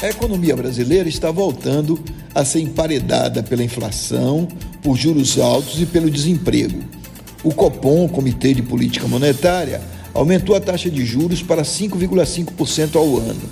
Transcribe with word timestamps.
A 0.00 0.08
economia 0.08 0.54
brasileira 0.54 1.08
está 1.08 1.30
voltando 1.30 1.98
a 2.34 2.44
ser 2.44 2.60
emparedada 2.60 3.42
pela 3.42 3.64
inflação, 3.64 4.46
por 4.82 4.94
juros 4.94 5.38
altos 5.38 5.80
e 5.80 5.86
pelo 5.86 6.10
desemprego. 6.10 6.84
O 7.42 7.54
Copom, 7.54 8.06
Comitê 8.06 8.52
de 8.52 8.60
Política 8.60 9.08
Monetária, 9.08 9.80
aumentou 10.12 10.54
a 10.54 10.60
taxa 10.60 10.90
de 10.90 11.02
juros 11.02 11.42
para 11.42 11.62
5,5% 11.62 12.96
ao 12.96 13.16
ano. 13.16 13.48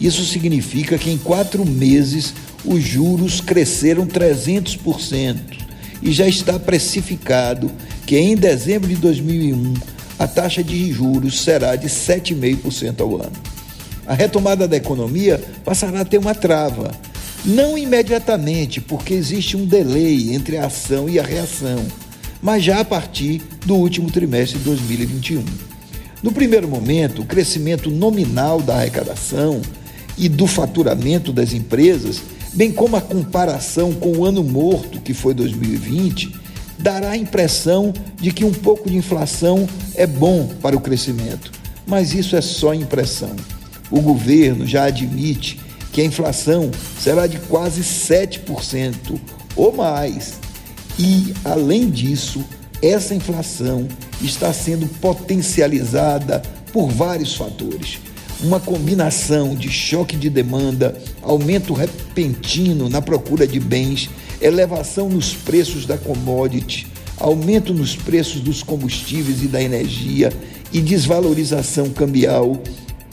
Isso 0.00 0.24
significa 0.24 0.96
que 0.96 1.10
em 1.10 1.18
quatro 1.18 1.62
meses 1.66 2.32
os 2.64 2.82
juros 2.82 3.42
cresceram 3.42 4.06
300% 4.06 5.36
e 6.00 6.10
já 6.10 6.26
está 6.26 6.58
precificado 6.58 7.70
que 8.06 8.16
em 8.16 8.34
dezembro 8.34 8.88
de 8.88 8.96
2001 8.96 9.74
a 10.18 10.26
taxa 10.26 10.64
de 10.64 10.90
juros 10.90 11.42
será 11.42 11.76
de 11.76 11.88
7,5% 11.88 13.00
ao 13.00 13.16
ano 13.16 13.51
a 14.06 14.14
retomada 14.14 14.66
da 14.66 14.76
economia 14.76 15.42
passará 15.64 16.00
a 16.00 16.04
ter 16.04 16.18
uma 16.18 16.34
trava. 16.34 16.90
Não 17.44 17.76
imediatamente, 17.76 18.80
porque 18.80 19.14
existe 19.14 19.56
um 19.56 19.66
delay 19.66 20.34
entre 20.34 20.56
a 20.56 20.66
ação 20.66 21.08
e 21.08 21.18
a 21.18 21.22
reação, 21.22 21.84
mas 22.40 22.62
já 22.62 22.80
a 22.80 22.84
partir 22.84 23.42
do 23.66 23.74
último 23.74 24.10
trimestre 24.10 24.58
de 24.58 24.64
2021. 24.64 25.44
No 26.22 26.30
primeiro 26.30 26.68
momento, 26.68 27.22
o 27.22 27.26
crescimento 27.26 27.90
nominal 27.90 28.60
da 28.60 28.76
arrecadação 28.76 29.60
e 30.16 30.28
do 30.28 30.46
faturamento 30.46 31.32
das 31.32 31.52
empresas, 31.52 32.22
bem 32.52 32.70
como 32.70 32.96
a 32.96 33.00
comparação 33.00 33.92
com 33.92 34.18
o 34.18 34.24
ano 34.24 34.44
morto, 34.44 35.00
que 35.00 35.12
foi 35.12 35.34
2020, 35.34 36.32
dará 36.78 37.10
a 37.10 37.16
impressão 37.16 37.92
de 38.20 38.32
que 38.32 38.44
um 38.44 38.52
pouco 38.52 38.88
de 38.88 38.96
inflação 38.96 39.68
é 39.94 40.06
bom 40.06 40.48
para 40.60 40.76
o 40.76 40.80
crescimento. 40.80 41.50
Mas 41.86 42.14
isso 42.14 42.36
é 42.36 42.40
só 42.40 42.72
impressão. 42.72 43.34
O 43.90 44.00
governo 44.00 44.66
já 44.66 44.84
admite 44.84 45.60
que 45.92 46.00
a 46.00 46.04
inflação 46.04 46.70
será 46.98 47.26
de 47.26 47.38
quase 47.38 47.82
7% 47.82 49.20
ou 49.54 49.72
mais. 49.72 50.40
E, 50.98 51.34
além 51.44 51.90
disso, 51.90 52.44
essa 52.80 53.14
inflação 53.14 53.86
está 54.20 54.52
sendo 54.52 54.86
potencializada 55.00 56.42
por 56.72 56.90
vários 56.90 57.34
fatores. 57.34 57.98
Uma 58.42 58.58
combinação 58.58 59.54
de 59.54 59.70
choque 59.70 60.16
de 60.16 60.28
demanda, 60.28 60.96
aumento 61.22 61.74
repentino 61.74 62.88
na 62.88 63.00
procura 63.00 63.46
de 63.46 63.60
bens, 63.60 64.10
elevação 64.40 65.08
nos 65.08 65.34
preços 65.34 65.86
da 65.86 65.96
commodity, 65.96 66.88
aumento 67.18 67.72
nos 67.72 67.94
preços 67.94 68.40
dos 68.40 68.62
combustíveis 68.62 69.42
e 69.42 69.46
da 69.46 69.62
energia 69.62 70.32
e 70.72 70.80
desvalorização 70.80 71.90
cambial 71.90 72.60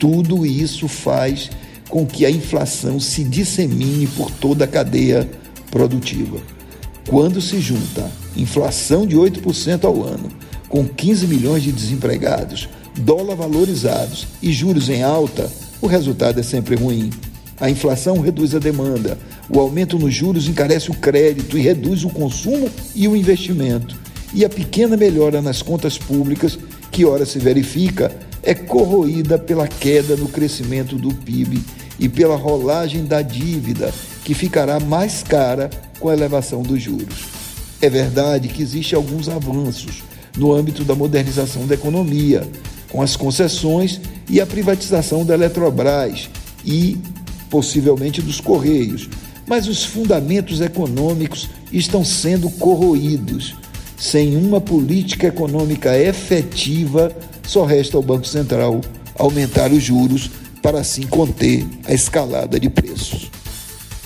tudo 0.00 0.46
isso 0.46 0.88
faz 0.88 1.50
com 1.88 2.06
que 2.06 2.24
a 2.24 2.30
inflação 2.30 2.98
se 2.98 3.22
dissemine 3.22 4.06
por 4.06 4.30
toda 4.30 4.64
a 4.64 4.68
cadeia 4.68 5.30
produtiva. 5.70 6.38
Quando 7.06 7.40
se 7.40 7.60
junta 7.60 8.10
inflação 8.36 9.06
de 9.06 9.16
8% 9.16 9.84
ao 9.84 10.02
ano, 10.02 10.28
com 10.68 10.86
15 10.86 11.26
milhões 11.26 11.62
de 11.62 11.70
desempregados, 11.70 12.68
dólar 12.96 13.34
valorizados 13.34 14.26
e 14.40 14.52
juros 14.52 14.88
em 14.88 15.02
alta, 15.02 15.50
o 15.82 15.86
resultado 15.86 16.40
é 16.40 16.42
sempre 16.42 16.76
ruim. 16.76 17.10
A 17.60 17.68
inflação 17.68 18.20
reduz 18.20 18.54
a 18.54 18.58
demanda, 18.58 19.18
o 19.50 19.60
aumento 19.60 19.98
nos 19.98 20.14
juros 20.14 20.48
encarece 20.48 20.90
o 20.90 20.94
crédito 20.94 21.58
e 21.58 21.60
reduz 21.60 22.04
o 22.04 22.08
consumo 22.08 22.70
e 22.94 23.06
o 23.06 23.14
investimento. 23.14 23.98
E 24.32 24.44
a 24.44 24.48
pequena 24.48 24.96
melhora 24.96 25.42
nas 25.42 25.62
contas 25.62 25.98
públicas, 25.98 26.58
que 26.90 27.04
ora 27.04 27.26
se 27.26 27.38
verifica, 27.38 28.12
é 28.42 28.54
corroída 28.54 29.38
pela 29.38 29.68
queda 29.68 30.16
no 30.16 30.28
crescimento 30.28 30.96
do 30.96 31.14
PIB 31.14 31.62
e 31.98 32.08
pela 32.08 32.36
rolagem 32.36 33.04
da 33.04 33.22
dívida, 33.22 33.92
que 34.24 34.34
ficará 34.34 34.80
mais 34.80 35.22
cara 35.22 35.68
com 35.98 36.08
a 36.08 36.14
elevação 36.14 36.62
dos 36.62 36.80
juros. 36.82 37.26
É 37.82 37.90
verdade 37.90 38.48
que 38.48 38.62
existem 38.62 38.96
alguns 38.96 39.28
avanços 39.28 40.02
no 40.36 40.52
âmbito 40.52 40.84
da 40.84 40.94
modernização 40.94 41.66
da 41.66 41.74
economia, 41.74 42.46
com 42.90 43.02
as 43.02 43.16
concessões 43.16 44.00
e 44.28 44.40
a 44.40 44.46
privatização 44.46 45.24
da 45.24 45.34
Eletrobras 45.34 46.28
e, 46.64 46.98
possivelmente, 47.48 48.22
dos 48.22 48.40
Correios, 48.40 49.08
mas 49.46 49.66
os 49.66 49.84
fundamentos 49.84 50.60
econômicos 50.60 51.48
estão 51.72 52.04
sendo 52.04 52.48
corroídos. 52.50 53.56
Sem 54.00 54.34
uma 54.34 54.62
política 54.62 55.26
econômica 55.26 55.94
efetiva, 55.94 57.14
só 57.46 57.66
resta 57.66 57.98
ao 57.98 58.02
Banco 58.02 58.26
Central 58.26 58.80
aumentar 59.14 59.70
os 59.70 59.82
juros 59.82 60.30
para 60.62 60.80
assim 60.80 61.02
conter 61.02 61.66
a 61.84 61.92
escalada 61.92 62.58
de 62.58 62.70
preços. 62.70 63.30